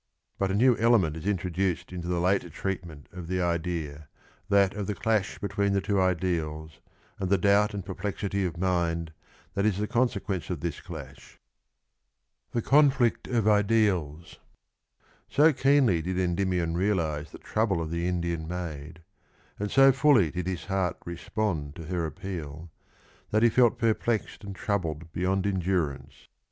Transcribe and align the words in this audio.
But 0.39 0.49
a 0.49 0.55
new 0.55 0.75
element 0.77 1.15
is 1.15 1.27
introduced 1.27 1.93
into 1.93 2.07
the 2.07 2.19
later 2.19 2.49
treatment 2.49 3.07
of 3.11 3.27
the 3.27 3.39
idea, 3.39 4.07
that 4.49 4.73
of 4.73 4.87
the 4.87 4.95
clash 4.95 5.37
between 5.37 5.73
the 5.73 5.79
two 5.79 6.01
ideals, 6.01 6.79
and 7.19 7.29
the 7.29 7.37
doubt 7.37 7.75
and 7.75 7.85
perplexity 7.85 8.43
of 8.43 8.57
mind 8.57 9.13
that 9.53 9.63
is 9.63 9.77
the 9.77 9.85
consequence 9.85 10.49
of 10.49 10.61
this 10.61 10.81
clash. 10.81 11.37
So 12.51 12.61
keenly 15.53 16.01
did 16.01 16.17
Endymion 16.17 16.75
realise 16.75 17.29
the 17.29 17.37
trouble 17.37 17.79
of 17.79 17.91
the 17.91 18.07
Indian 18.07 18.47
maid, 18.47 19.03
and 19.59 19.69
so 19.69 19.91
fully 19.91 20.31
did 20.31 20.47
his 20.47 20.65
heart 20.65 20.97
respond 21.05 21.75
to 21.75 21.83
her 21.85 22.07
appeal, 22.07 22.71
that 23.29 23.43
he 23.43 23.49
felt 23.51 23.77
perplexed 23.77 24.43
and 24.43 24.55
troubled 24.55 25.13
beyond 25.13 25.45
endurance. 25.45 26.27